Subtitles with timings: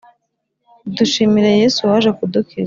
[0.97, 2.59] dushimira Yesu waje kudukiza.